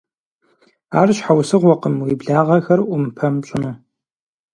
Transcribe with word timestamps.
Ар 0.99 1.09
щхьэусыгъуэкъым 1.17 1.95
уи 2.03 2.13
благъэхэр 2.19 2.79
Ӏумпэм 2.85 3.35
пщӀыну. 3.41 3.75